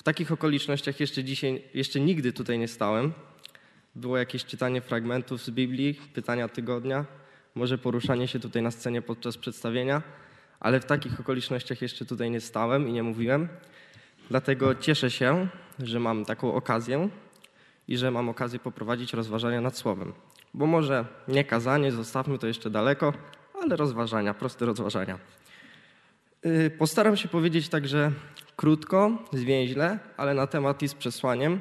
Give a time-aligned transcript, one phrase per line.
[0.00, 3.12] W takich okolicznościach jeszcze dzisiaj, jeszcze nigdy tutaj nie stałem.
[3.94, 7.04] Było jakieś czytanie fragmentów z Biblii, pytania tygodnia,
[7.54, 10.02] może poruszanie się tutaj na scenie podczas przedstawienia,
[10.60, 13.48] ale w takich okolicznościach jeszcze tutaj nie stałem i nie mówiłem.
[14.28, 17.08] Dlatego cieszę się, że mam taką okazję
[17.88, 20.12] i że mam okazję poprowadzić rozważania nad Słowem.
[20.54, 23.12] Bo może nie kazanie, zostawmy to jeszcze daleko,
[23.62, 25.18] ale rozważania, proste rozważania.
[26.44, 28.12] Yy, postaram się powiedzieć także
[28.56, 31.60] krótko, zwięźle, ale na temat i z przesłaniem,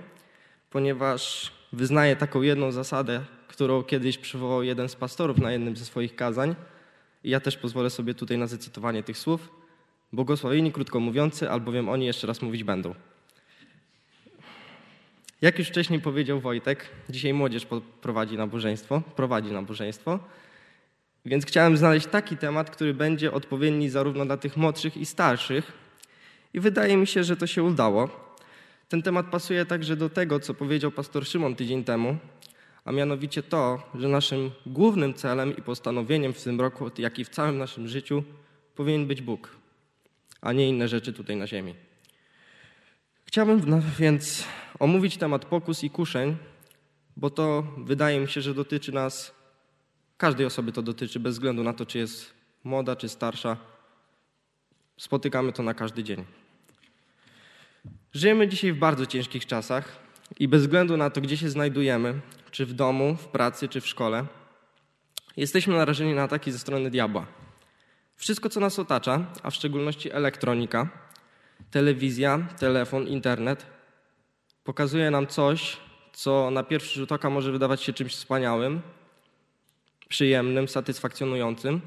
[0.69, 6.15] ponieważ wyznaję taką jedną zasadę, którą kiedyś przywołał jeden z pastorów na jednym ze swoich
[6.15, 6.55] kazań.
[7.23, 9.49] I ja też pozwolę sobie tutaj na zacytowanie tych słów.
[10.13, 12.95] Błogosławieni krótko mówiący, albowiem oni jeszcze raz mówić będą.
[15.41, 17.67] Jak już wcześniej powiedział Wojtek, dzisiaj młodzież
[18.01, 20.19] prowadzi nabożeństwo, prowadzi nabożeństwo,
[21.25, 25.71] więc chciałem znaleźć taki temat, który będzie odpowiedni zarówno dla tych młodszych i starszych.
[26.53, 28.09] I wydaje mi się, że to się udało.
[28.89, 32.17] Ten temat pasuje także do tego, co powiedział pastor Szymon tydzień temu,
[32.85, 37.29] a mianowicie to, że naszym głównym celem i postanowieniem w tym roku, jak i w
[37.29, 38.23] całym naszym życiu,
[38.75, 39.57] powinien być Bóg,
[40.41, 41.75] a nie inne rzeczy tutaj na ziemi.
[43.25, 44.43] Chciałbym więc
[44.79, 46.37] omówić temat pokus i kuszeń,
[47.17, 49.38] bo to wydaje mi się, że dotyczy nas,
[50.19, 53.57] każdej osoby to dotyczy, bez względu na to, czy jest młoda, czy starsza.
[54.97, 56.25] Spotykamy to na każdy dzień.
[58.13, 59.99] Żyjemy dzisiaj w bardzo ciężkich czasach
[60.39, 62.19] i bez względu na to, gdzie się znajdujemy,
[62.51, 64.25] czy w domu, w pracy, czy w szkole,
[65.37, 67.25] jesteśmy narażeni na ataki ze strony diabła.
[68.15, 70.89] Wszystko, co nas otacza, a w szczególności elektronika,
[71.71, 73.65] telewizja, telefon, internet,
[74.63, 75.77] pokazuje nam coś,
[76.13, 78.81] co na pierwszy rzut oka może wydawać się czymś wspaniałym,
[80.09, 81.81] przyjemnym, satysfakcjonującym,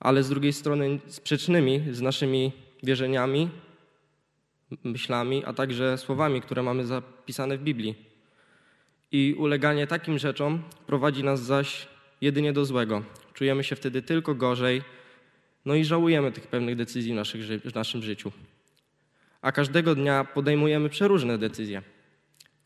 [0.00, 3.50] ale z drugiej strony sprzecznymi z naszymi wierzeniami,
[4.84, 7.94] myślami, a także słowami, które mamy zapisane w Biblii.
[9.12, 11.88] I uleganie takim rzeczom prowadzi nas zaś
[12.20, 13.02] jedynie do złego.
[13.34, 14.82] Czujemy się wtedy tylko gorzej,
[15.64, 18.32] no i żałujemy tych pewnych decyzji w, naszych, w naszym życiu.
[19.42, 21.82] A każdego dnia podejmujemy przeróżne decyzje.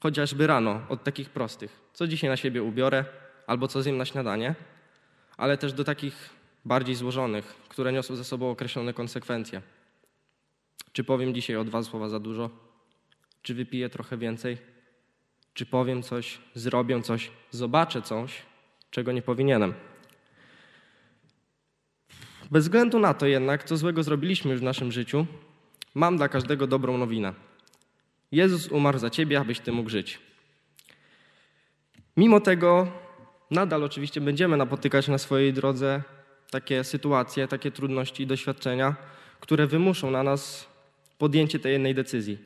[0.01, 1.81] Chociażby rano, od takich prostych.
[1.93, 3.05] Co dzisiaj na siebie ubiorę,
[3.47, 4.55] albo co zjem na śniadanie,
[5.37, 6.31] ale też do takich
[6.65, 9.63] bardziej złożonych, które niosą ze sobą określone konsekwencje.
[10.93, 12.51] Czy powiem dzisiaj o dwa słowa za dużo?
[13.43, 14.59] Czy wypiję trochę więcej?
[15.55, 18.43] Czy powiem coś, zrobię coś, zobaczę coś,
[18.91, 19.75] czego nie powinienem?
[22.51, 25.27] Bez względu na to jednak, co złego zrobiliśmy już w naszym życiu,
[25.95, 27.35] mam dla każdego dobrą nowinę.
[28.33, 30.19] Jezus umarł za ciebie, abyś ty mógł żyć.
[32.17, 32.93] Mimo tego,
[33.53, 36.03] nadal oczywiście będziemy napotykać na swojej drodze
[36.51, 38.97] takie sytuacje, takie trudności i doświadczenia,
[39.41, 40.69] które wymuszą na nas
[41.19, 42.39] podjęcie tej jednej decyzji.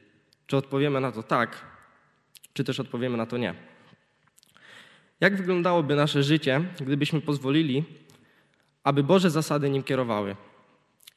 [0.47, 1.67] Czy odpowiemy na to tak,
[2.53, 3.55] czy też odpowiemy na to nie.
[5.21, 7.85] Jak wyglądałoby nasze życie, gdybyśmy pozwolili,
[8.85, 10.37] aby Boże zasady nim kierowały?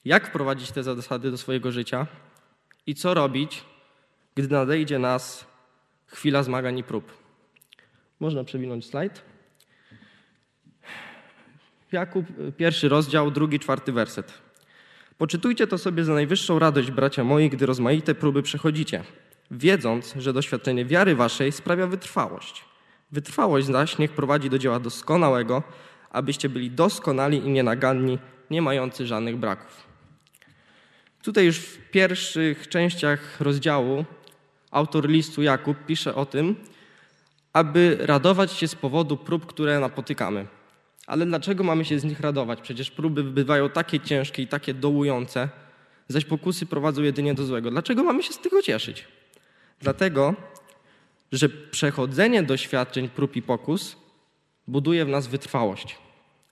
[0.05, 2.07] Jak wprowadzić te zasady do swojego życia
[2.85, 3.65] i co robić,
[4.35, 5.47] gdy nadejdzie nas
[6.07, 7.13] chwila zmagań i prób?
[8.19, 9.28] Można przewinąć slajd.
[11.91, 12.25] Jakub,
[12.57, 14.33] pierwszy rozdział, drugi, czwarty werset.
[15.17, 19.03] Poczytujcie to sobie za najwyższą radość, bracia moi, gdy rozmaite próby przechodzicie,
[19.51, 22.65] wiedząc, że doświadczenie wiary waszej sprawia wytrwałość.
[23.11, 25.63] Wytrwałość zaś niech prowadzi do dzieła doskonałego,
[26.09, 28.19] abyście byli doskonali i nienaganni,
[28.49, 29.87] nie mający żadnych braków.
[31.23, 34.05] Tutaj już w pierwszych częściach rozdziału
[34.71, 36.55] autor listu Jakub pisze o tym,
[37.53, 40.58] aby radować się z powodu prób, które napotykamy.
[41.09, 42.61] Ale dlaczego mamy się z nich radować?
[42.61, 45.49] Przecież próby bywają takie ciężkie i takie dołujące,
[46.07, 47.71] zaś pokusy prowadzą jedynie do złego.
[47.71, 49.07] Dlaczego mamy się z tego cieszyć?
[49.81, 50.35] Dlatego,
[51.31, 53.95] że przechodzenie doświadczeń prób i pokus
[54.67, 55.97] buduje w nas wytrwałość.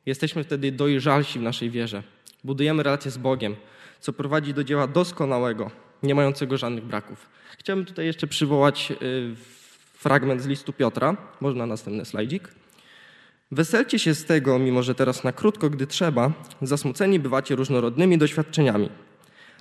[0.06, 2.04] Jesteśmy wtedy dojrzalsi w naszej wierze.
[2.44, 3.56] Budujemy relacje z Bogiem,
[4.00, 5.72] co prowadzi do dzieła doskonałego,
[6.04, 7.30] nie mającego żadnych braków.
[7.58, 9.36] Chciałbym tutaj jeszcze przywołać y,
[9.94, 11.18] fragment z listu Piotra.
[11.42, 12.50] Można następny slajdzik.
[13.52, 18.90] Weselcie się z tego, mimo że teraz na krótko, gdy trzeba, zasmuceni bywacie różnorodnymi doświadczeniami,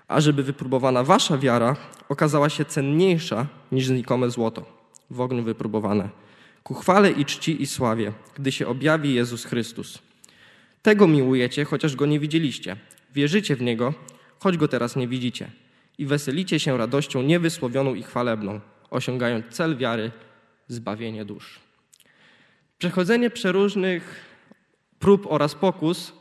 [0.08, 1.76] ażeby wypróbowana wasza wiara
[2.08, 4.64] okazała się cenniejsza niż znikome złoto,
[5.10, 6.08] w ogniu wypróbowane,
[6.62, 9.98] ku chwale i czci i sławie, gdy się objawi Jezus Chrystus.
[10.82, 12.76] Tego miłujecie, chociaż Go nie widzieliście.
[13.14, 13.94] Wierzycie w Niego,
[14.38, 15.50] choć Go teraz nie widzicie.
[15.98, 18.60] I weselicie się radością niewysłowioną i chwalebną,
[18.90, 20.10] osiągając cel wiary,
[20.68, 21.65] zbawienie dusz.
[22.78, 24.24] Przechodzenie przeróżnych
[24.98, 26.12] prób oraz pokus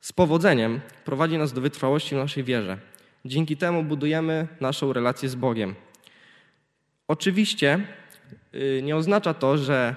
[0.00, 2.78] z powodzeniem prowadzi nas do wytrwałości w naszej wierze.
[3.24, 5.74] Dzięki temu budujemy naszą relację z Bogiem.
[7.08, 7.86] Oczywiście
[8.54, 9.96] y, nie oznacza to, że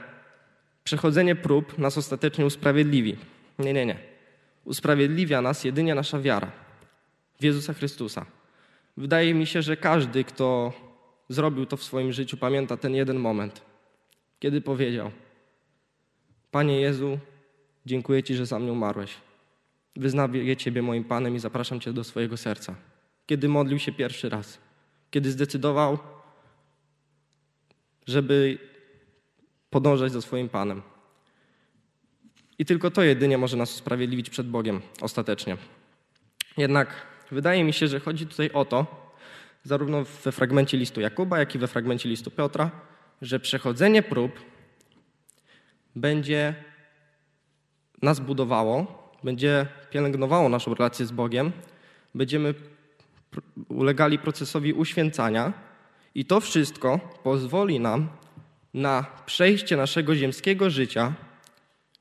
[0.83, 3.17] przechodzenie prób nas ostatecznie usprawiedliwi.
[3.59, 3.97] Nie, nie, nie.
[4.65, 6.51] Usprawiedliwia nas jedynie nasza wiara
[7.39, 8.25] w Jezusa Chrystusa.
[8.97, 10.73] Wydaje mi się, że każdy, kto
[11.29, 13.61] zrobił to w swoim życiu, pamięta ten jeden moment,
[14.39, 15.11] kiedy powiedział:
[16.51, 17.19] Panie Jezu,
[17.85, 19.13] dziękuję Ci, że za mnie umarłeś.
[19.95, 22.75] Wyznaję Ciebie moim Panem i zapraszam Cię do swojego serca.
[23.25, 24.57] Kiedy modlił się pierwszy raz,
[25.11, 25.97] kiedy zdecydował,
[28.07, 28.57] żeby
[29.69, 30.81] podążać za swoim Panem.
[32.59, 35.57] I tylko to jedynie może nas usprawiedliwić przed Bogiem ostatecznie.
[36.57, 39.11] Jednak wydaje mi się, że chodzi tutaj o to,
[39.63, 42.71] zarówno we fragmencie listu Jakuba, jak i we fragmencie listu Piotra,
[43.21, 44.31] że przechodzenie prób
[45.97, 46.55] będzie
[48.01, 51.51] nas budowało, będzie pielęgnowało naszą relację z Bogiem,
[52.15, 52.53] będziemy
[53.69, 55.53] ulegali procesowi uświęcania
[56.15, 58.09] i to wszystko pozwoli nam
[58.73, 61.13] na przejście naszego ziemskiego życia,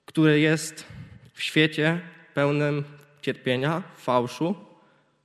[0.04, 0.86] które jest
[1.34, 2.00] w świecie
[2.34, 2.84] pełnym
[3.22, 4.54] cierpienia, fałszu,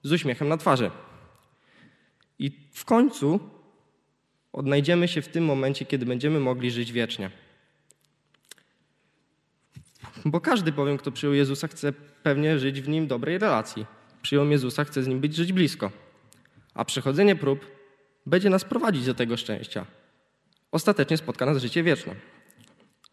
[0.04, 0.92] z uśmiechem na twarzy.
[2.40, 3.40] I w końcu
[4.54, 7.32] odnajdziemy się w tym momencie, kiedy będziemy mogli żyć wiecznie.
[10.26, 13.86] Bo każdy bowiem, kto przyjął Jezusa, chce pewnie żyć w nim dobrej relacji.
[14.22, 15.92] Przyjął Jezusa, chce z nim być żyć blisko.
[16.74, 17.66] A przechodzenie prób
[18.26, 19.86] będzie nas prowadzić do tego szczęścia.
[20.72, 22.16] Ostatecznie spotka nas życie wieczne.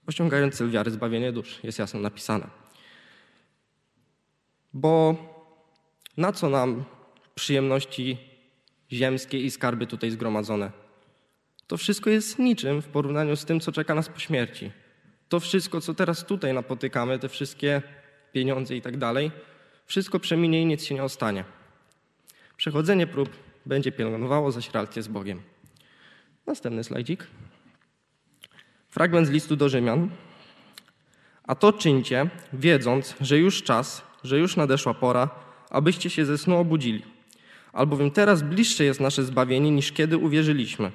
[0.06, 2.46] Osiągając cel wiary, zbawienie dusz, jest jasno napisane.
[4.72, 5.16] Bo
[6.16, 6.84] na co nam
[7.34, 8.18] przyjemności
[8.92, 10.72] ziemskie i skarby tutaj zgromadzone?
[11.66, 14.70] To wszystko jest niczym w porównaniu z tym, co czeka nas po śmierci.
[15.28, 17.82] To wszystko, co teraz tutaj napotykamy, te wszystkie
[18.32, 19.30] pieniądze i tak dalej,
[19.86, 21.44] wszystko przeminie i nic się nie ostanie.
[22.56, 23.28] Przechodzenie prób
[23.66, 25.42] będzie pielęgnowało zaś relację z Bogiem.
[26.46, 27.26] Następny slajdzik.
[28.88, 30.10] Fragment z listu do Rzymian.
[31.44, 35.30] A to czyńcie, wiedząc, że już czas, że już nadeszła pora,
[35.70, 37.02] abyście się ze snu obudzili.
[37.72, 40.90] Albowiem teraz bliższe jest nasze zbawienie niż kiedy uwierzyliśmy.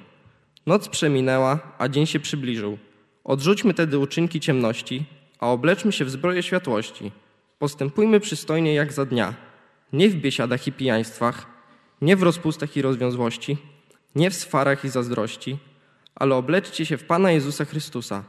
[0.66, 2.78] Noc przeminęła, a dzień się przybliżył.
[3.24, 5.04] Odrzućmy tedy uczynki ciemności,
[5.38, 7.12] a obleczmy się w zbroję światłości.
[7.58, 9.34] Postępujmy przystojnie jak za dnia,
[9.92, 11.46] nie w biesiadach i pijaństwach,
[12.00, 13.56] nie w rozpustach i rozwiązłości,
[14.14, 15.58] nie w swarach i zazdrości,
[16.14, 18.24] ale obleczcie się w Pana Jezusa Chrystusa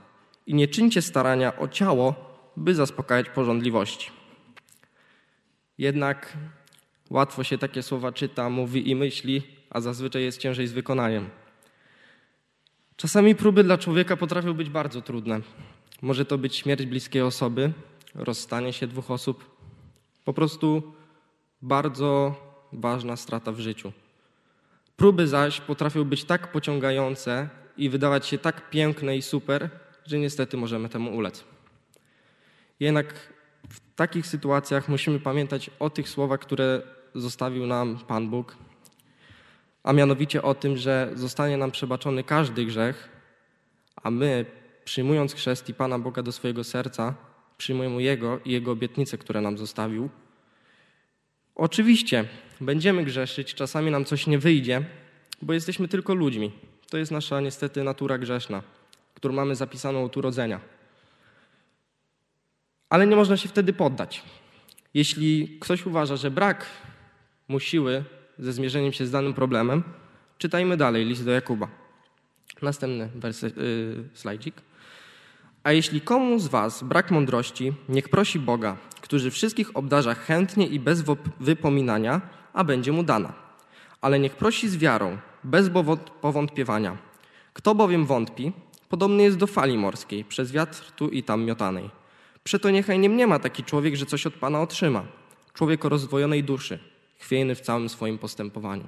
[0.47, 2.15] i nie czyńcie starania o ciało,
[2.57, 4.12] by zaspokajać porządliwości.
[5.77, 6.38] Jednak
[7.09, 11.30] łatwo się takie słowa czyta, mówi i myśli, a zazwyczaj jest ciężej z wykonaniem.
[12.97, 15.42] Czasami próby dla człowieka potrafią być bardzo trudne.
[16.01, 17.74] Może to być śmierć bliskiej osoby,
[18.15, 19.56] rozstanie się dwóch osób,
[20.25, 20.94] po prostu
[21.62, 22.36] bardzo
[22.74, 23.92] ważna strata w życiu.
[24.95, 29.69] Próby zaś potrafią być tak pociągające i wydawać się tak piękne i super,
[30.06, 31.44] że niestety możemy temu ulec.
[32.80, 33.33] Jednak
[33.69, 36.81] w takich sytuacjach musimy pamiętać o tych słowach, które
[37.15, 38.57] zostawił nam Pan Bóg,
[39.85, 43.09] a mianowicie o tym, że zostanie nam przebaczony każdy grzech,
[44.03, 44.45] a my,
[44.85, 47.15] przyjmując chrzest i Pana Boga do swojego serca,
[47.57, 50.09] przyjmujemy Jego i Jego obietnice, które nam zostawił.
[51.55, 52.25] Oczywiście
[52.61, 54.83] będziemy grzeszyć, czasami nam coś nie wyjdzie,
[55.41, 56.51] bo jesteśmy tylko ludźmi.
[56.89, 58.63] To jest nasza niestety natura grzeszna,
[59.13, 60.60] którą mamy zapisaną od urodzenia.
[62.89, 64.24] Ale nie można się wtedy poddać.
[64.93, 66.65] Jeśli ktoś uważa, że brak
[67.48, 68.03] mu siły
[68.39, 69.84] ze zmierzeniem się z danym problemem,
[70.38, 71.68] czytajmy dalej list do Jakuba.
[72.62, 74.56] Następny wersy, yy, slajdzik.
[75.63, 80.80] A jeśli komu z was brak mądrości, niech prosi Boga, który wszystkich obdarza chętnie i
[80.80, 81.04] bez
[81.39, 82.22] wypominania,
[82.54, 83.34] a będzie mu dana.
[84.01, 85.70] Ale niech prosi z wiarą, bez
[86.22, 86.98] powątpiewania.
[87.54, 88.51] Kto bowiem wątpi,
[88.89, 91.89] podobny jest do fali morskiej, przez wiatr tu i tam miotanej.
[92.44, 95.06] Przeto niechaj nie mniema taki człowiek, że coś od Pana otrzyma.
[95.54, 96.80] Człowiek o rozwojonej duszy,
[97.25, 98.88] chwiejny w całym swoim postępowaniu.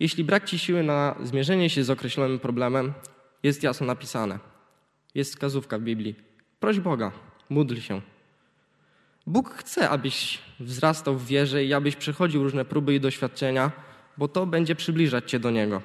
[0.00, 2.92] Jeśli brak Ci siły na zmierzenie się z określonym problemem,
[3.42, 4.38] jest jasno napisane.
[5.14, 6.14] Jest wskazówka w Biblii.
[6.60, 7.12] Proś Boga,
[7.48, 8.00] módl się.
[9.26, 13.72] Bóg chce, abyś wzrastał w wierze i abyś przechodził różne próby i doświadczenia,
[14.18, 15.82] bo to będzie przybliżać Cię do Niego.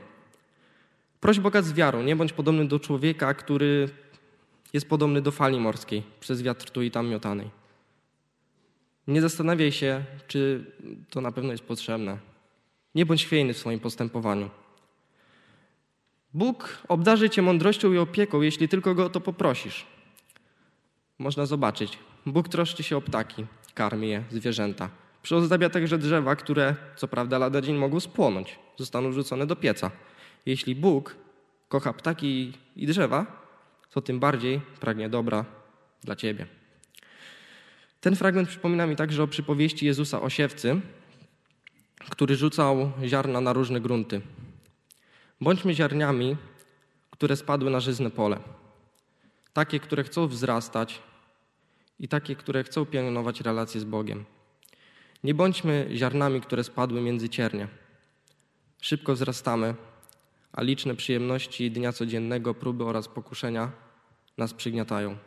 [1.20, 3.89] Proś Boga z wiarą, nie bądź podobny do człowieka, który
[4.74, 7.64] jest podobny do fali morskiej, przez wiatr tu i tam miotanej.
[9.07, 10.65] Nie zastanawiaj się, czy
[11.09, 12.17] to na pewno jest potrzebne.
[12.95, 14.50] Nie bądź chwiejny w swoim postępowaniu.
[16.33, 19.85] Bóg obdarzy cię mądrością i opieką, jeśli tylko go o to poprosisz.
[21.19, 22.00] Można zobaczyć.
[22.25, 24.89] Bóg troszczy się o ptaki, karmi je, zwierzęta.
[25.21, 29.91] Przyozdabia także drzewa, które co prawda lada dzień mogą spłonąć, zostaną wrzucone do pieca.
[30.45, 31.15] Jeśli Bóg
[31.67, 33.25] kocha ptaki i drzewa,
[33.89, 35.45] to tym bardziej pragnie dobra
[36.03, 36.47] dla ciebie.
[38.05, 40.81] Ten fragment przypomina mi także o przypowieści Jezusa o siewcy,
[42.09, 44.21] który rzucał ziarna na różne grunty.
[45.41, 46.38] Bądźmy ziarniami,
[47.12, 48.39] które spadły na żyzne pole.
[49.53, 51.01] Takie, które chcą wzrastać
[52.00, 54.25] i takie, które chcą pielęgnować relacje z Bogiem.
[55.24, 57.67] Nie bądźmy ziarnami, które spadły między ciernie.
[58.81, 59.75] Szybko wzrastamy,
[60.53, 63.71] a liczne przyjemności dnia codziennego, próby oraz pokuszenia
[64.38, 65.17] nas przygniatają.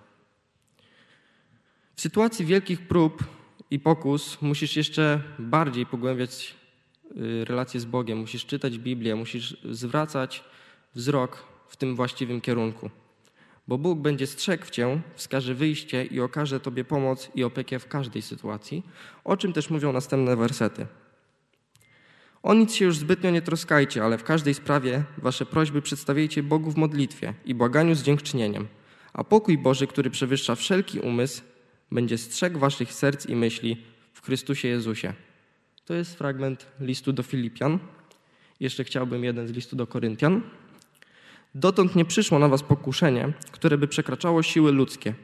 [1.99, 3.25] W sytuacji wielkich prób
[3.71, 6.55] i pokus musisz jeszcze bardziej pogłębiać
[7.17, 10.45] y, relacje z Bogiem, musisz czytać Biblię, musisz zwracać
[10.95, 12.90] wzrok w tym właściwym kierunku.
[13.69, 18.23] Bo Bóg będzie strzegł Cię, wskaże wyjście i okaże Tobie pomoc i opiekę w każdej
[18.23, 18.83] sytuacji,
[19.25, 20.87] o czym też mówią następne wersety.
[22.43, 26.71] O nic się już zbytnio nie troskajcie, ale w każdej sprawie Wasze prośby przedstawiajcie Bogu
[26.71, 28.69] w modlitwie i błaganiu z dziękczynieniem.
[29.12, 31.43] A pokój Boży, który przewyższa wszelki umysł,
[31.92, 33.76] będzie strzegł Waszych serc i myśli
[34.12, 35.12] w Chrystusie Jezusie.
[35.85, 37.78] To jest fragment listu do Filipian.
[38.61, 40.42] Jeszcze chciałbym jeden z listu do Koryntian.
[41.54, 45.14] Dotąd nie przyszło na was pokuszenie, które by przekraczało siły ludzkie.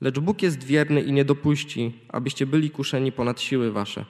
[0.00, 4.04] Lecz Bóg jest wierny i nie dopuści, abyście byli kuszeni ponad siły wasze.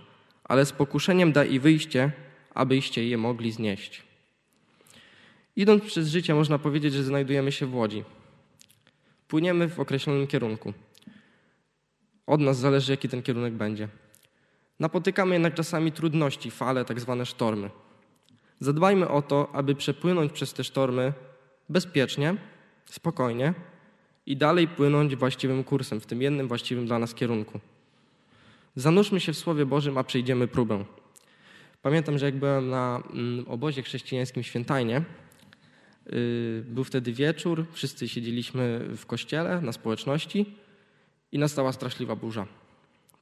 [0.44, 2.12] Ale z pokuszeniem da i wyjście,
[2.54, 4.02] abyście je mogli znieść.
[5.56, 8.04] Idąc przez życie, można powiedzieć, że znajdujemy się w łodzi.
[9.28, 10.73] Płyniemy w określonym kierunku.
[12.26, 13.88] Od nas zależy, jaki ten kierunek będzie.
[14.81, 17.71] Napotykamy jednak czasami trudności, fale, tak zwane sztormy.
[18.61, 21.12] Zadbajmy o to, aby przepłynąć przez te sztormy
[21.69, 22.37] bezpiecznie,
[22.87, 23.54] spokojnie
[24.26, 27.61] i dalej płynąć właściwym kursem, w tym jednym właściwym dla nas kierunku.
[28.76, 30.85] Zanurzmy się w Słowie Bożym, a przejdziemy próbę.
[31.83, 35.02] Pamiętam, że jak byłem na mm, obozie chrześcijańskim Świętajnie,
[36.12, 40.54] y, był wtedy wieczór, wszyscy siedzieliśmy w kościele, na społeczności
[41.34, 42.46] i nastała straszliwa burza.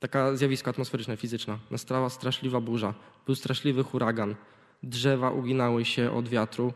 [0.00, 1.58] Taka zjawisko atmosferyczne, fizyczne.
[1.70, 2.94] Nastała straszliwa burza.
[3.26, 4.34] Był straszliwy huragan.
[4.82, 6.72] Drzewa uginały się od wiatru.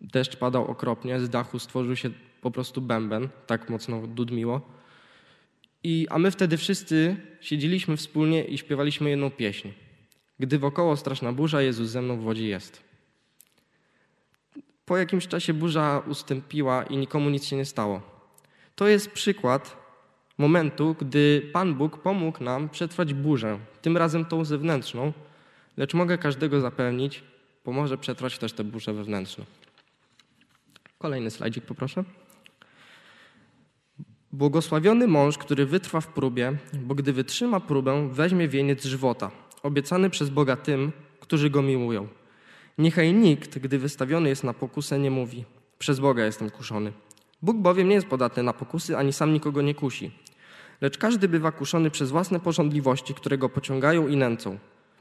[0.00, 1.20] Deszcz padał okropnie.
[1.20, 3.28] Z dachu stworzył się po prostu bęben.
[3.46, 4.60] Tak mocno dudmiło.
[5.82, 9.68] I, a my wtedy wszyscy siedzieliśmy wspólnie i śpiewaliśmy jedną pieśń.
[10.40, 12.82] Gdy wokoło straszna burza, Jezus ze mną w wodzie jest.
[14.84, 18.02] Po jakimś czasie burza ustąpiła i nikomu nic się nie stało.
[18.76, 19.85] To jest przykład
[20.38, 25.12] momentu, gdy Pan Bóg pomógł nam przetrwać burzę, tym razem tą zewnętrzną,
[25.76, 27.22] lecz mogę każdego zapewnić,
[27.64, 29.44] pomoże przetrwać też tę burzę wewnętrzną.
[30.98, 32.04] Kolejny slajdzik poproszę.
[34.32, 39.30] Błogosławiony mąż, który wytrwa w próbie, bo gdy wytrzyma próbę, weźmie wieniec żywota,
[39.62, 42.08] obiecany przez Boga tym, którzy go miłują.
[42.78, 45.44] Niechaj nikt, gdy wystawiony jest na pokusę, nie mówi:
[45.78, 46.92] Przez Boga jestem kuszony.
[47.42, 50.10] Bóg bowiem nie jest podatny na pokusy, ani sam nikogo nie kusi.
[50.80, 54.58] Lecz każdy bywa kuszony przez własne porządliwości, które go pociągają i nęcą.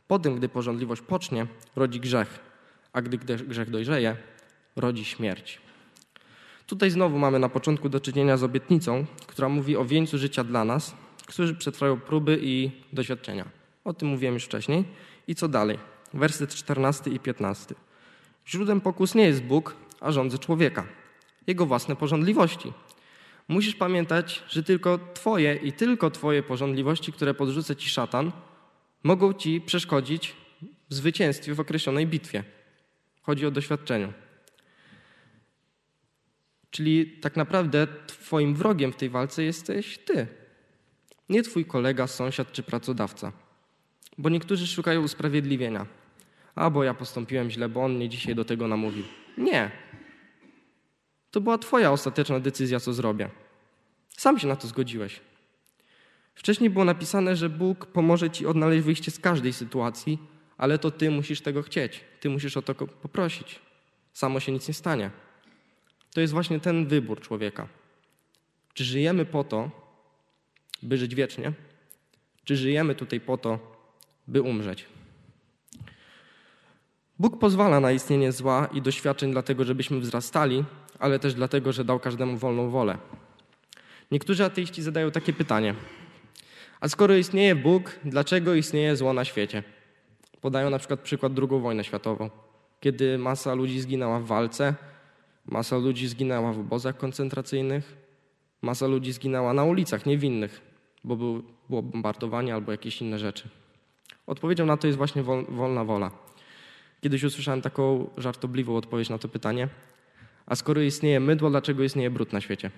[0.08, 2.40] Potem, gdy porządliwość pocznie, rodzi grzech,
[2.94, 4.18] a gdy grzech dojrzeje,
[4.76, 5.62] rodzi śmierć.
[6.68, 10.66] Tutaj znowu mamy na początku do czynienia z obietnicą, która mówi o wieńcu życia dla
[10.66, 13.46] nas, którzy przetrwają próby i doświadczenia.
[13.84, 14.86] O tym mówiłem już wcześniej.
[15.28, 15.80] I co dalej?
[16.14, 17.76] Werset 14 i 15.
[18.48, 20.86] Źródłem pokus nie jest Bóg, a rządzy człowieka
[21.48, 22.74] jego własne porządliwości.
[23.48, 28.32] Musisz pamiętać, że tylko Twoje i tylko Twoje porządliwości, które podrzuca Ci szatan,
[29.04, 30.36] mogą Ci przeszkodzić
[30.90, 32.44] w zwycięstwie w określonej bitwie.
[33.22, 34.14] Chodzi o doświadczenie.
[36.70, 40.28] Czyli tak naprawdę Twoim wrogiem w tej walce jesteś Ty.
[41.30, 43.32] Nie Twój kolega, sąsiad czy pracodawca.
[44.18, 45.86] Bo niektórzy szukają usprawiedliwienia.
[46.56, 49.04] A bo ja postąpiłem źle, bo on mnie dzisiaj do tego namówił.
[49.38, 49.72] Nie,
[51.36, 53.30] to była Twoja ostateczna decyzja, co zrobię.
[54.10, 55.22] Sam się na to zgodziłeś.
[56.36, 60.20] Wcześniej było napisane, że Bóg pomoże Ci odnaleźć wyjście z każdej sytuacji,
[60.58, 62.04] ale to Ty musisz tego chcieć.
[62.20, 63.60] Ty musisz o to poprosić.
[64.14, 65.12] Samo się nic nie stanie.
[66.14, 67.68] To jest właśnie ten wybór człowieka.
[68.74, 69.72] Czy żyjemy po to,
[70.84, 71.54] by żyć wiecznie?
[72.44, 73.60] Czy żyjemy tutaj po to,
[74.28, 74.86] by umrzeć?
[77.20, 80.66] Bóg pozwala na istnienie zła i doświadczeń dlatego, żebyśmy wzrastali,
[81.00, 82.98] ale też dlatego, że dał każdemu wolną wolę.
[84.12, 85.76] Niektórzy ateiści zadają takie pytanie:
[86.80, 89.64] A skoro istnieje Bóg, dlaczego istnieje zło na świecie?
[90.42, 92.30] Podają na przykład przykład II wojnę światową,
[92.80, 94.76] kiedy masa ludzi zginęła w walce,
[95.46, 97.96] masa ludzi zginęła w obozach koncentracyjnych,
[98.62, 100.62] masa ludzi zginęła na ulicach niewinnych,
[101.04, 103.50] bo było bombardowanie albo jakieś inne rzeczy.
[104.28, 106.12] Odpowiedzią na to jest właśnie wolna wola.
[107.02, 109.68] Kiedyś usłyszałem taką żartobliwą odpowiedź na to pytanie.
[110.46, 112.72] A skoro istnieje mydło, dlaczego istnieje brud na świecie?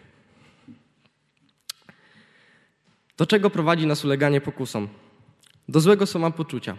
[3.17, 4.87] Do czego prowadzi nas uleganie pokusom?
[5.69, 6.77] Do złego samopoczucia,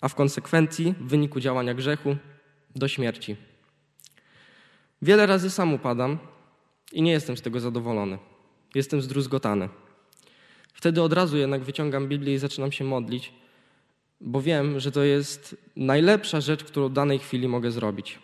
[0.00, 2.16] a w konsekwencji, w wyniku działania grzechu,
[2.76, 3.36] do śmierci.
[5.02, 6.18] Wiele razy sam upadam
[6.92, 8.18] i nie jestem z tego zadowolony.
[8.74, 9.68] Jestem zdruzgotany.
[10.72, 13.32] Wtedy od razu jednak wyciągam Biblię i zaczynam się modlić,
[14.20, 18.18] bo wiem, że to jest najlepsza rzecz, którą w danej chwili mogę zrobić.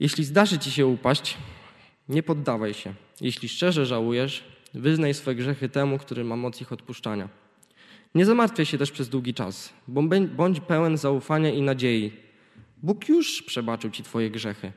[0.00, 1.36] Jeśli zdarzy ci się upaść,
[2.08, 2.94] nie poddawaj się.
[3.20, 7.28] Jeśli szczerze żałujesz, wyznaj swe grzechy temu, który ma moc ich odpuszczania.
[8.14, 9.72] Nie zamartwiaj się też przez długi czas,
[10.36, 12.12] bądź pełen zaufania i nadziei.
[12.82, 14.72] Bóg już przebaczył ci twoje grzechy,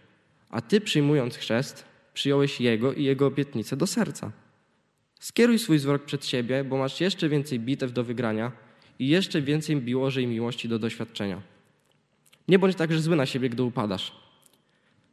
[0.49, 4.31] a ty przyjmując chrzest, przyjąłeś Jego i Jego obietnicę do serca.
[5.19, 8.51] Skieruj swój wzrok przed siebie, bo masz jeszcze więcej bitew do wygrania
[8.99, 11.41] i jeszcze więcej Bożej miłości do doświadczenia.
[12.47, 14.22] Nie bądź także zły na siebie, gdy upadasz.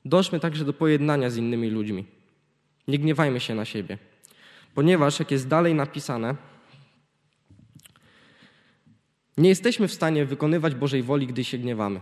[0.05, 2.05] Dążmy także do pojednania z innymi ludźmi.
[2.89, 3.99] Nie gniewajmy się na siebie,
[4.75, 6.37] ponieważ, jak jest dalej napisane,
[9.37, 12.01] nie jesteśmy w stanie wykonywać Bożej woli, gdy się gniewamy.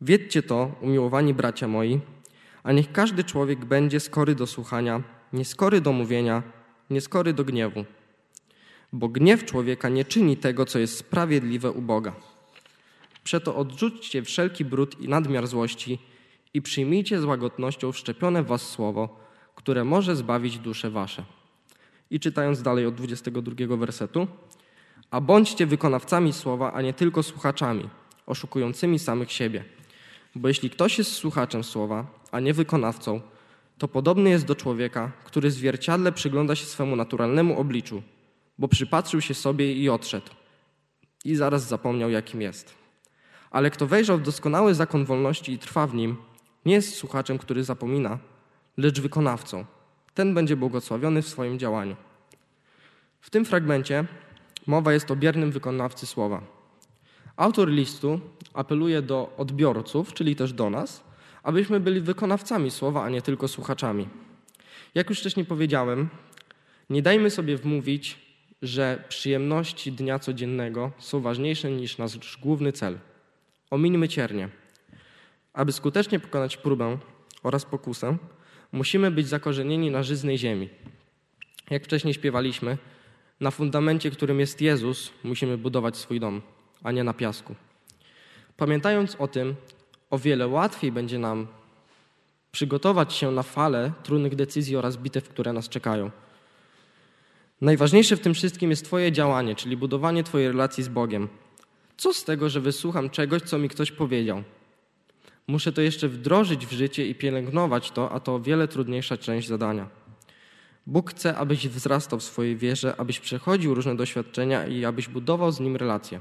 [0.00, 2.00] Wiedzcie to, umiłowani bracia moi,
[2.62, 5.02] a niech każdy człowiek będzie skory do słuchania,
[5.32, 6.42] nieskory do mówienia,
[6.90, 7.84] nieskory do gniewu.
[8.92, 12.14] Bo gniew człowieka nie czyni tego, co jest sprawiedliwe u Boga.
[13.24, 15.98] Przeto odrzućcie wszelki brud i nadmiar złości
[16.54, 19.16] i przyjmijcie z łagodnością wszczepione w was słowo,
[19.54, 21.24] które może zbawić dusze wasze.
[22.10, 24.26] I czytając dalej od 22 wersetu,
[25.10, 27.88] a bądźcie wykonawcami słowa, a nie tylko słuchaczami,
[28.26, 29.64] oszukującymi samych siebie.
[30.34, 33.20] Bo jeśli ktoś jest słuchaczem słowa, a nie wykonawcą,
[33.78, 38.02] to podobny jest do człowieka, który zwierciadle przygląda się swemu naturalnemu obliczu,
[38.58, 40.30] bo przypatrzył się sobie i odszedł.
[41.24, 42.74] I zaraz zapomniał, jakim jest.
[43.50, 46.16] Ale kto wejrzał w doskonały zakon wolności i trwa w nim,
[46.66, 48.18] nie jest słuchaczem, który zapomina,
[48.76, 49.64] lecz wykonawcą.
[50.14, 51.96] Ten będzie błogosławiony w swoim działaniu.
[53.20, 54.04] W tym fragmencie
[54.66, 56.42] mowa jest o biernym wykonawcy słowa.
[57.36, 58.20] Autor listu
[58.54, 61.04] apeluje do odbiorców, czyli też do nas,
[61.42, 64.08] abyśmy byli wykonawcami słowa, a nie tylko słuchaczami.
[64.94, 66.08] Jak już wcześniej powiedziałem,
[66.90, 68.18] nie dajmy sobie wmówić,
[68.62, 72.98] że przyjemności dnia codziennego są ważniejsze niż nasz główny cel.
[73.70, 74.48] Omińmy ciernie.
[75.54, 76.98] Aby skutecznie pokonać próbę
[77.42, 78.16] oraz pokusę,
[78.72, 80.68] musimy być zakorzenieni na żyznej ziemi.
[81.70, 82.78] Jak wcześniej śpiewaliśmy,
[83.40, 86.42] na fundamencie, którym jest Jezus, musimy budować swój dom,
[86.82, 87.54] a nie na piasku.
[88.56, 89.54] Pamiętając o tym,
[90.10, 91.46] o wiele łatwiej będzie nam
[92.52, 96.10] przygotować się na falę trudnych decyzji oraz bitew, które nas czekają.
[97.60, 101.28] Najważniejsze w tym wszystkim jest Twoje działanie, czyli budowanie Twojej relacji z Bogiem.
[101.96, 104.42] Co z tego, że wysłucham czegoś, co mi ktoś powiedział?
[105.46, 109.48] Muszę to jeszcze wdrożyć w życie i pielęgnować to, a to o wiele trudniejsza część
[109.48, 109.88] zadania.
[110.86, 115.60] Bóg chce, abyś wzrastał w swojej wierze, abyś przechodził różne doświadczenia i abyś budował z
[115.60, 116.20] Nim relacje.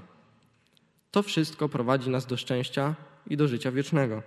[1.11, 2.95] To wszystko prowadzi nas do szczęścia
[3.27, 4.23] i do życia wiecznego.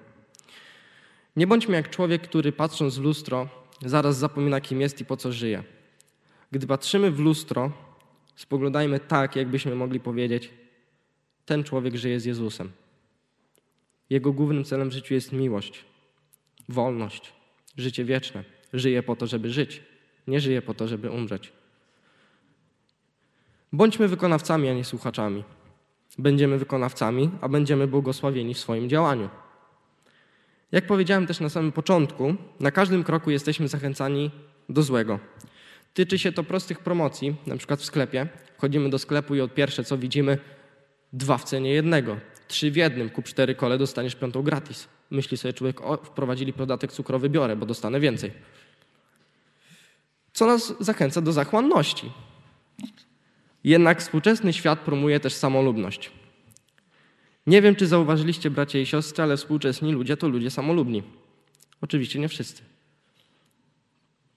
[1.36, 3.48] Nie bądźmy jak człowiek, który patrząc w lustro,
[3.84, 5.62] zaraz zapomina, kim jest i po co żyje.
[6.50, 7.72] Gdy patrzymy w lustro,
[8.36, 10.50] spoglądajmy tak, jakbyśmy mogli powiedzieć:
[11.46, 12.72] Ten człowiek żyje z Jezusem.
[14.10, 15.84] Jego głównym celem w życiu jest miłość,
[16.68, 17.32] wolność,
[17.76, 18.44] życie wieczne.
[18.72, 19.82] Żyje po to, żeby żyć,
[20.26, 21.52] nie żyje po to, żeby umrzeć.
[23.72, 25.44] Bądźmy wykonawcami, a nie słuchaczami.
[26.18, 29.28] Będziemy wykonawcami, a będziemy błogosławieni w swoim działaniu.
[30.72, 34.30] Jak powiedziałem też na samym początku, na każdym kroku jesteśmy zachęcani
[34.68, 35.18] do złego.
[35.94, 38.28] Tyczy się to prostych promocji, na przykład w sklepie.
[38.56, 40.38] Wchodzimy do sklepu i od pierwsze co widzimy,
[41.12, 42.16] dwa w cenie jednego.
[42.48, 44.88] Trzy w jednym, kup cztery kole, dostaniesz piątą gratis.
[45.10, 48.32] Myśli sobie człowiek, o, wprowadzili podatek cukrowy, biorę, bo dostanę więcej.
[50.32, 52.12] Co nas zachęca do zachłanności.
[53.64, 56.12] Jednak współczesny świat promuje też samolubność.
[57.46, 61.02] Nie wiem, czy zauważyliście, bracia i siostry, ale współczesni ludzie to ludzie samolubni.
[61.80, 62.62] Oczywiście nie wszyscy.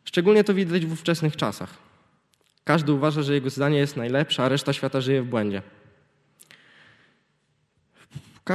[0.04, 1.78] Szczególnie to widać w ówczesnych czasach.
[2.64, 5.62] Każdy uważa, że jego zdanie jest najlepsze, a reszta świata żyje w błędzie.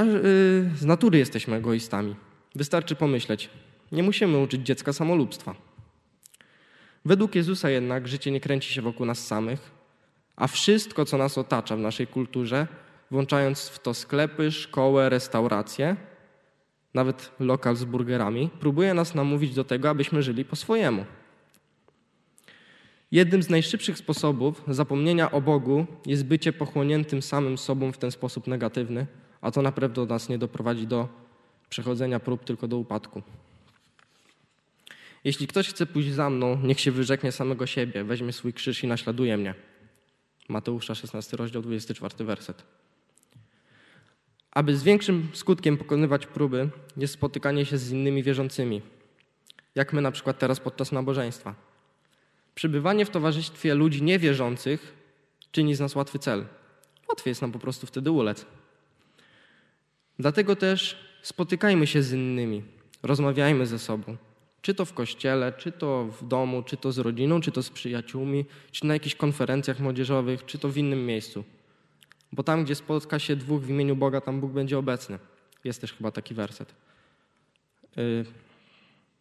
[0.02, 2.16] Y, z natury jesteśmy egoistami.
[2.54, 3.50] Wystarczy pomyśleć.
[3.92, 5.54] Nie musimy uczyć dziecka samolubstwa.
[7.04, 9.70] Według Jezusa jednak życie nie kręci się wokół nas samych,
[10.36, 12.66] a wszystko, co nas otacza w naszej kulturze,
[13.10, 15.96] włączając w to sklepy, szkołę, restauracje,
[16.94, 21.04] nawet lokal z burgerami, próbuje nas namówić do tego, abyśmy żyli po swojemu.
[23.12, 28.46] Jednym z najszybszych sposobów zapomnienia o Bogu jest bycie pochłoniętym samym sobą w ten sposób
[28.46, 29.06] negatywny,
[29.44, 31.08] a to naprawdę nas nie doprowadzi do
[31.68, 33.22] przechodzenia prób, tylko do upadku.
[35.24, 38.86] Jeśli ktoś chce pójść za mną, niech się wyrzeknie samego siebie, weźmie swój krzyż i
[38.86, 39.54] naśladuje mnie.
[40.48, 42.62] Mateusza 16, rozdział 24, werset.
[44.50, 48.82] Aby z większym skutkiem pokonywać próby, jest spotykanie się z innymi wierzącymi,
[49.74, 51.54] jak my na przykład teraz podczas nabożeństwa.
[52.54, 54.94] Przybywanie w towarzystwie ludzi niewierzących
[55.52, 56.46] czyni z nas łatwy cel.
[57.08, 58.46] Łatwiej jest nam po prostu wtedy ulec.
[60.18, 62.62] Dlatego też spotykajmy się z innymi,
[63.02, 64.16] rozmawiajmy ze sobą.
[64.62, 67.70] Czy to w kościele, czy to w domu, czy to z rodziną, czy to z
[67.70, 71.44] przyjaciółmi, czy na jakichś konferencjach młodzieżowych, czy to w innym miejscu.
[72.32, 75.18] Bo tam, gdzie spotka się dwóch w imieniu Boga, tam Bóg będzie obecny.
[75.64, 76.74] Jest też chyba taki werset.
[77.96, 78.24] Yy,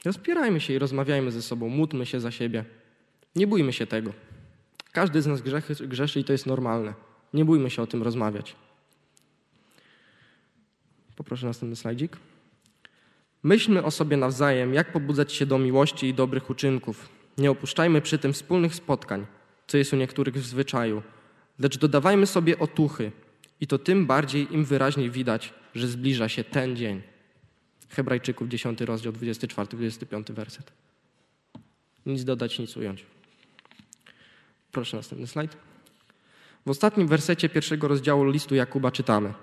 [0.06, 2.66] rozpierajmy się i rozmawiajmy ze sobą, módlmy się za siebie.
[3.36, 4.14] Nie bójmy się tego.
[4.92, 6.94] Każdy z nas grzechy, grzeszy i to jest normalne.
[7.34, 8.56] Nie bójmy się o tym rozmawiać.
[11.16, 12.18] Poproszę następny slajdzik.
[13.44, 17.10] Myślmy o sobie nawzajem, jak pobudzać się do miłości i dobrych uczynków.
[17.38, 19.26] Nie opuszczajmy przy tym wspólnych spotkań,
[19.68, 21.02] co jest u niektórych w zwyczaju,
[21.60, 23.12] lecz dodawajmy sobie otuchy
[23.62, 27.02] i to tym bardziej im wyraźniej widać, że zbliża się ten dzień.
[27.90, 30.72] Hebrajczyków 10 rozdział 24-25 werset.
[32.06, 33.06] Nic dodać, nic ująć.
[34.72, 35.58] Proszę następny slajd.
[36.66, 39.34] W ostatnim wersecie pierwszego rozdziału listu Jakuba czytamy: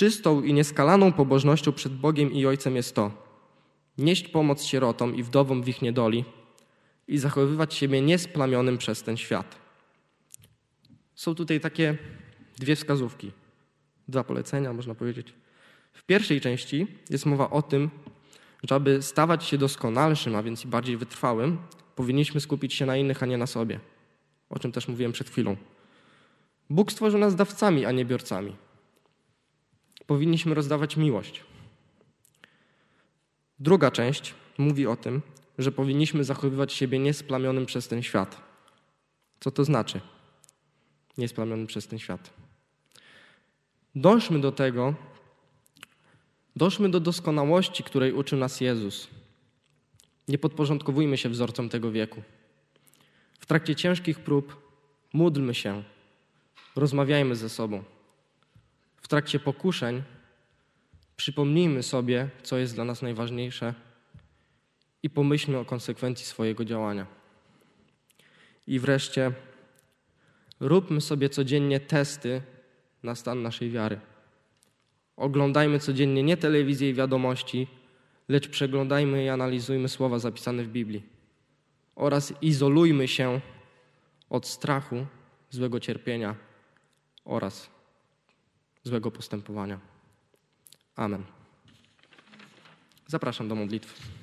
[0.00, 3.10] Czystą i nieskalaną pobożnością przed Bogiem i Ojcem jest to:
[3.98, 6.24] nieść pomoc sierotom i wdowom w ich niedoli
[7.08, 9.56] i zachowywać siebie niesplamionym przez ten świat.
[11.14, 11.98] Są tutaj takie
[12.58, 13.32] dwie wskazówki,
[14.08, 15.34] dwa polecenia, można powiedzieć.
[15.92, 17.90] W pierwszej części jest mowa o tym,
[18.68, 21.58] że aby stawać się doskonalszym, a więc i bardziej wytrwałym,
[21.96, 23.80] powinniśmy skupić się na innych, a nie na sobie
[24.50, 25.56] o czym też mówiłem przed chwilą.
[26.70, 28.56] Bóg stworzył nas dawcami, a nie biorcami.
[30.10, 31.44] Powinniśmy rozdawać miłość.
[33.58, 35.22] Druga część mówi o tym,
[35.58, 38.42] że powinniśmy zachowywać siebie niesplamionym przez ten świat.
[39.40, 40.00] Co to znaczy?
[41.18, 42.30] Niesplamionym przez ten świat.
[43.94, 44.94] Dążmy do tego,
[46.56, 49.08] dążmy do doskonałości, której uczył nas Jezus.
[50.28, 52.22] Nie podporządkowujmy się wzorcom tego wieku.
[53.38, 54.56] W trakcie ciężkich prób
[55.12, 55.82] módlmy się,
[56.76, 57.84] rozmawiajmy ze sobą.
[59.10, 60.02] Trakcie pokuszeń
[61.16, 63.74] przypomnijmy sobie, co jest dla nas najważniejsze
[65.02, 67.06] i pomyślmy o konsekwencji swojego działania.
[68.66, 69.32] I wreszcie
[70.60, 72.42] róbmy sobie codziennie testy
[73.02, 74.00] na stan naszej wiary.
[75.16, 77.66] Oglądajmy codziennie nie telewizję i wiadomości,
[78.28, 81.02] lecz przeglądajmy i analizujmy słowa zapisane w Biblii
[81.94, 83.40] oraz izolujmy się
[84.28, 85.06] od strachu,
[85.50, 86.36] złego cierpienia
[87.24, 87.79] oraz
[88.84, 89.80] złego postępowania.
[90.96, 91.24] Amen.
[93.06, 94.19] Zapraszam do modlitwy.